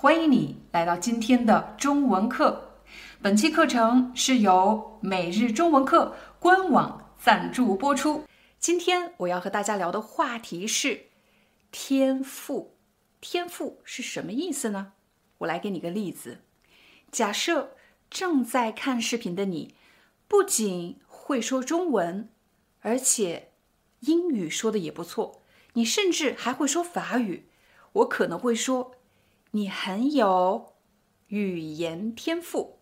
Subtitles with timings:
[0.00, 2.78] 欢迎你来到今天的中文课。
[3.20, 8.24] 本期课程是由每日中文课官网赞助播出。
[8.58, 11.08] 今天我要和大家聊的话题是
[11.70, 12.78] 天赋。
[13.20, 14.92] 天赋是什么意思呢？
[15.36, 16.38] 我来给你个例子。
[17.12, 17.76] 假设
[18.08, 19.74] 正在看视频的你，
[20.26, 22.30] 不仅会说中文，
[22.80, 23.52] 而且
[23.98, 25.42] 英语说的也不错，
[25.74, 27.50] 你甚至还会说法语。
[27.92, 28.92] 我可能会说。
[29.52, 30.74] 你很有
[31.26, 32.78] 语言天赋，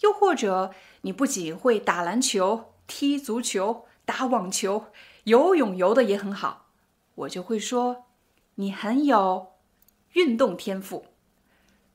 [0.00, 4.86] 又或者你不仅会打篮球、踢足球、打网球、
[5.24, 6.66] 游泳游的也很好，
[7.16, 8.06] 我就会说
[8.54, 9.54] 你很有
[10.12, 11.06] 运动天赋。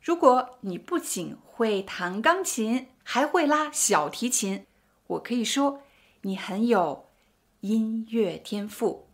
[0.01, 4.65] 如果你不仅会弹钢琴，还会拉小提琴，
[5.07, 5.79] 我可以说
[6.23, 7.05] 你很有
[7.61, 9.07] 音乐天赋。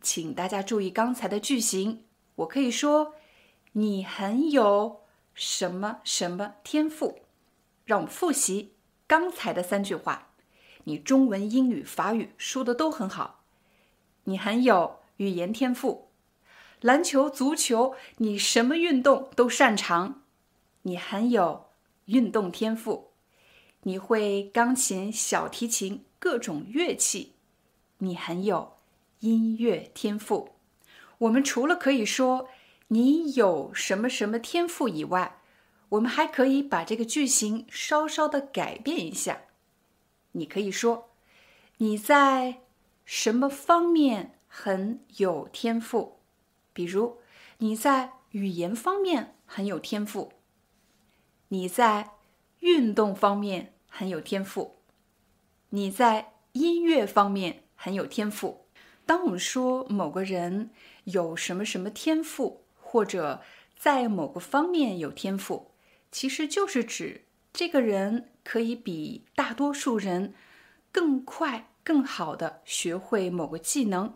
[0.00, 2.04] 请大家注意刚才的句型，
[2.36, 3.14] 我可以说。
[3.78, 5.02] 你很有
[5.34, 7.20] 什么什么天赋？
[7.84, 8.72] 让我们复习
[9.06, 10.32] 刚才的三句话。
[10.82, 13.44] 你中文、英语、法语说的都很好。
[14.24, 16.08] 你很有语言天赋。
[16.80, 20.22] 篮球、足球，你什么运动都擅长。
[20.82, 21.66] 你很有
[22.06, 23.12] 运动天赋。
[23.84, 27.34] 你会钢琴、小提琴各种乐器。
[27.98, 28.72] 你很有
[29.20, 30.56] 音乐天赋。
[31.18, 32.48] 我们除了可以说。
[32.88, 35.40] 你有什么什么天赋以外，
[35.90, 39.42] 我们还可以把这个句型稍稍的改变一下。
[40.32, 41.10] 你可以说
[41.78, 42.62] 你在
[43.04, 46.18] 什么方面很有天赋，
[46.72, 47.18] 比如
[47.58, 50.32] 你在语言方面很有天赋，
[51.48, 52.12] 你在
[52.60, 54.76] 运动方面很有天赋，
[55.70, 58.66] 你在音乐方面很有天赋。
[59.04, 60.70] 当我们说某个人
[61.04, 63.42] 有什么什么天赋，或者
[63.76, 65.72] 在某个方面有天赋，
[66.10, 70.32] 其实就是指这个人可以比大多数人
[70.90, 74.14] 更快、更好的学会某个技能，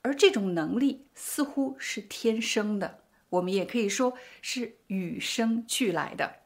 [0.00, 3.00] 而这种能力似乎是天生的。
[3.28, 6.36] 我们也可以说是与生俱来的。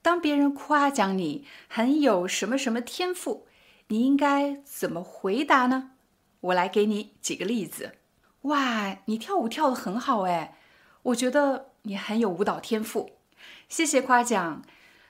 [0.00, 3.46] 当别人夸奖你很有什么什么天赋，
[3.88, 5.90] 你应该怎么回答呢？
[6.40, 7.96] 我来给你几个例子。
[8.42, 10.57] 哇，你跳舞跳得很好哎！
[11.08, 13.12] 我觉得你很有舞蹈天赋，
[13.66, 14.62] 谢谢夸奖。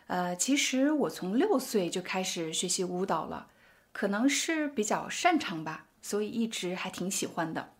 [0.07, 3.49] 呃，其实我从六岁就开始学习舞蹈了，
[3.93, 7.73] 可能是比较擅长吧，所以一直还挺喜欢的。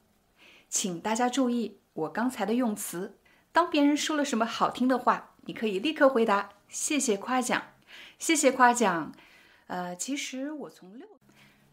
[0.69, 3.19] 请大家注意我刚才的用词，
[3.53, 7.63] 当别人说了什么好听的话，你可以立刻回答“谢谢夸奖”，
[8.19, 9.15] 谢谢夸奖。
[9.69, 11.07] 呃，其实我从六，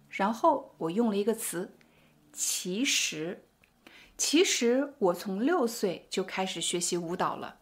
[0.09, 1.75] 然后我用了一个词，
[2.31, 3.41] 其实。
[4.18, 7.58] 其实我从六岁就开始学习舞蹈了。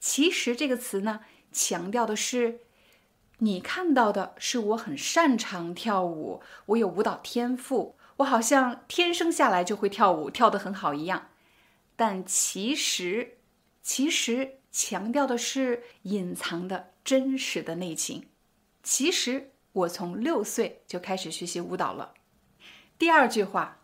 [0.00, 1.20] 其实这个词呢，
[1.52, 2.60] 强调的是
[3.38, 11.30] 你看到的是我很擅长跳舞，我有舞蹈天赋，我好像天生下来就会跳舞，跳得很好一样。
[11.94, 13.38] 但其实，
[13.80, 18.26] 其实强调的是隐藏的真实的内情。
[18.82, 22.14] 其实我从六岁就开始学习舞蹈了。
[22.98, 23.78] 第二句话。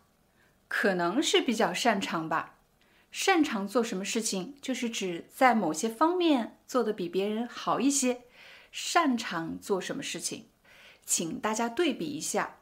[0.73, 2.55] 可能是比较擅长吧，
[3.11, 8.21] 擅长做什么事情，就是指在某些方面做得比别人好一些。
[8.71, 10.47] 擅长做什么事情，
[11.05, 12.59] 请大家对比一下，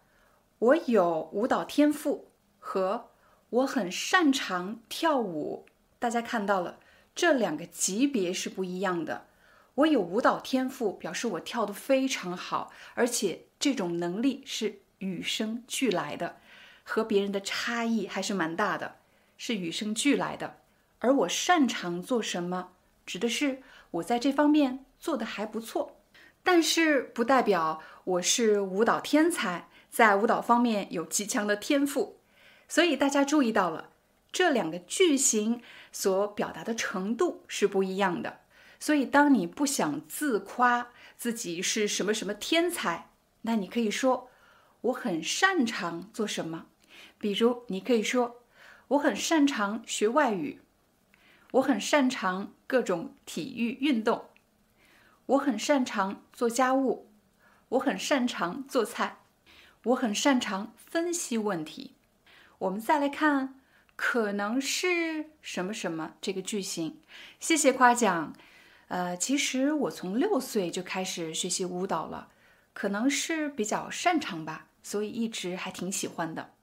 [0.58, 3.12] 我有舞蹈天赋和
[3.52, 5.68] 我很擅长跳舞，
[6.00, 6.80] 大家看到了
[7.14, 9.28] 这两个级别是不一样的。
[9.76, 16.38] 我有舞蹈天赋，表示我跳得非常好，而且这种能力是与生俱来的。
[16.90, 18.96] 和别人的差异还是蛮大的，
[19.38, 20.58] 是与生俱来的。
[20.98, 22.72] 而我擅长做什么，
[23.06, 26.02] 指的是我在这方面做的还不错，
[26.44, 32.20] 但是不代表我是舞蹈天才，在舞蹈方面有极强的天赋。
[32.68, 33.92] 所以大家注意到了，
[34.32, 35.62] 这两个句型
[35.92, 38.40] 所表达的程度是不一样的。
[38.80, 43.12] 所以当你不想自夸自己是什么什么天才，
[43.44, 44.30] 那你可以说
[44.82, 46.66] 我很擅长做什么。
[47.20, 48.42] 比如，你可以说
[48.90, 50.62] ：“我很擅长学外语，
[51.52, 54.26] 我很擅长各种体育运动。
[55.26, 57.12] 我很擅长做家务。
[57.70, 59.20] 我很擅长做菜。
[59.84, 61.94] 我很擅长分析问题。
[62.58, 63.60] 我们再来看，
[63.96, 67.00] 可能是什么什么这个句型。
[67.40, 68.34] 谢谢夸奖。
[68.88, 72.30] 呃，其实我从六岁就开始学习舞蹈了，
[72.74, 76.54] 可能是比较擅长吧，所以一直还挺喜欢的。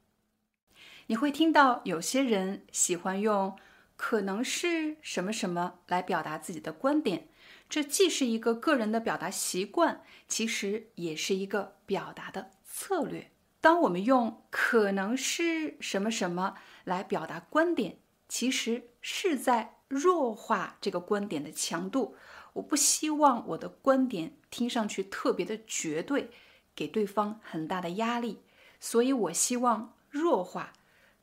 [1.08, 3.56] 你会听到有些人喜欢用
[3.96, 7.28] “可能是什么什么”来表达自己的观点，
[7.68, 13.30] 这既是一个个人的表达习惯，其实也是一个表达的策略。
[13.60, 17.98] 当我们用“可能是什么什么”来表达观点，
[18.28, 22.16] 其实是在弱化这个观点的强度。
[22.54, 26.30] 我不希望我的观点听上去特别的绝对，
[26.74, 28.42] 给对方很大的压力，
[28.80, 30.72] 所以我希望弱化。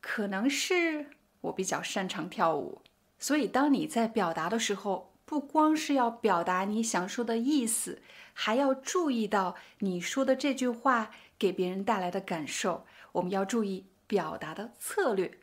[0.06, 1.06] 可能是
[1.40, 2.82] 我比较擅长跳舞，
[3.18, 8.02] 所以当你在表达的时候，不光是要表达你想说的意思，
[8.34, 12.84] 还要注意到你说的这句话给别人带来的感受。
[13.12, 15.38] 我们要注意表达的策略。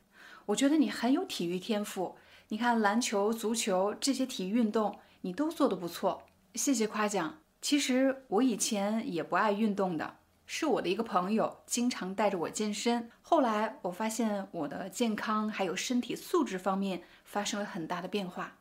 [0.46, 2.16] 我觉得你很有体育天赋，
[2.50, 6.28] 你看篮球、足球这些体育运动，你都做得不错。
[6.54, 7.40] 谢谢夸奖。
[7.64, 10.18] 其实我以前也不爱运动的。
[10.54, 13.10] 是我的一个朋友，经常带着我健身。
[13.22, 18.58] 后来我发现我的健康还有身体素质方面发生了很大的变化，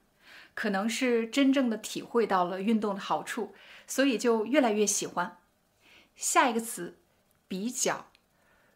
[0.55, 3.57] 可能是真正的体会到了运动的好处，
[3.89, 5.39] 所以就越来越喜欢。
[6.15, 6.97] 下一个词，
[7.49, 8.07] 比较。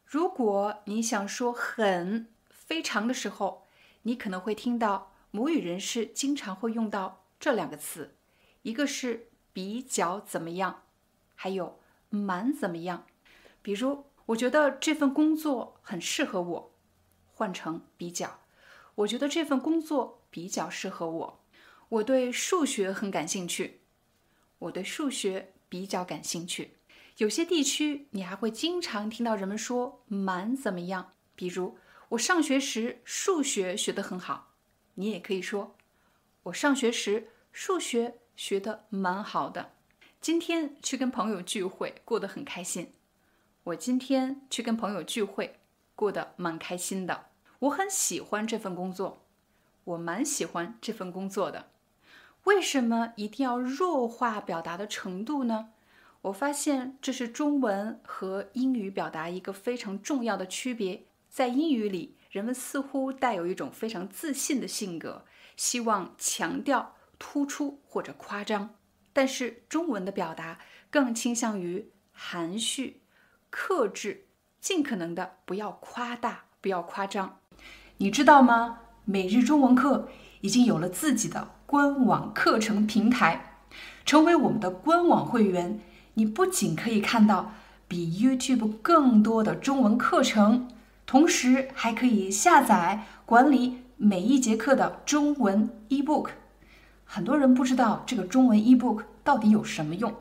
[0.05, 3.69] 如果你想说很、非常的时候，
[4.03, 8.17] 你可能会听到母语人士经常会用到这两个词，
[8.63, 10.83] 一个是比较怎么样，
[11.37, 11.79] 还有。
[12.15, 13.07] 蛮怎么样？
[13.63, 16.71] 比如，我觉得这份工作很适合我。
[17.37, 18.39] 换成比较，
[18.95, 21.45] 我觉得这份工作比较适合我。
[21.89, 23.81] 我对数学很感兴趣。
[24.61, 26.77] 我对数学比较感兴趣。
[27.19, 31.13] 有些地区，你还会经常听到人们说蛮怎么样？
[31.35, 31.77] 比如，
[32.11, 34.55] 我上学时数学学得很好。
[34.95, 35.77] 你也可以说，
[36.45, 39.74] 我上学时数学学得蛮好的。
[40.25, 42.95] 今天去跟朋友聚会，过得很开心。
[43.63, 45.59] 我今天去跟朋友聚会，
[45.95, 47.27] 过得蛮开心的。
[47.59, 49.27] 我很喜欢这份工作，
[49.85, 51.69] 我蛮喜欢这份工作的。
[52.45, 55.69] 为什么一定要弱化表达的程度呢？
[56.23, 61.03] 我发现这是中文和英语表达一个非常重要的区别。
[61.29, 68.75] 在英语里，人们似乎带有一种非常自信的性格，希望强调、突出或者夸张。
[69.15, 70.59] 但是中文的表达
[70.91, 73.01] 更倾向于含蓄、
[73.49, 74.27] 克制，
[74.61, 77.39] 尽可能的不要夸大、不要夸张。
[77.97, 78.81] 你知道吗？
[79.07, 80.09] 每日中文课
[80.43, 83.53] 已经有了自己的官网课程平台。
[84.05, 85.81] 成为我们的官网会员，
[86.15, 87.53] 你不仅可以看到
[87.89, 90.69] 比 YouTube 更多的中文课程，
[91.07, 96.31] 同时还可以下载管理每一节课的中文 eBook。
[97.15, 100.13] 很多人不知道这个中文 eBook 到底有什么用，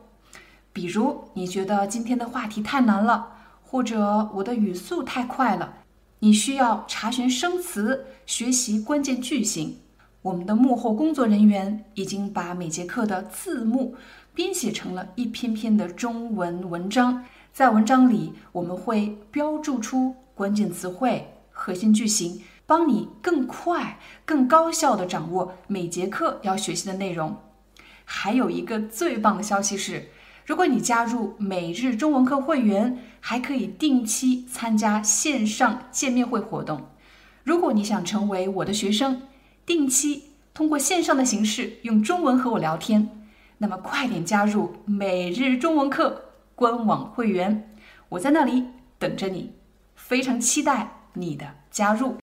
[0.72, 3.30] 比如你觉得今天的话题太难了，
[3.64, 5.74] 或者我的语速太快了，
[6.20, 9.78] 你需要查询生词、学习关键句型。
[10.22, 13.96] 我们的幕后工作人员已经把每节课的字幕
[14.36, 22.44] 编写成了一篇篇的中文文章，在文章里我们会标注出关键词汇、核心句型。
[22.66, 27.38] 帮你更快、更高效地掌握每节课要学习的内容。
[28.06, 30.10] 还有一个最棒的消息是，
[30.46, 36.90] 如果你加入每日中文课会员，还可以定期参加线上见面会活动。
[37.44, 39.24] 如果你想成为我的学生，
[39.66, 43.10] 定期通过线上的形式用中文和我聊天，
[43.58, 46.24] 那么快点加入每日中文课
[46.56, 47.70] 官网会员，
[48.10, 48.66] 我在那里
[49.00, 49.54] 等着你，
[49.96, 52.23] 非常期待你的加入。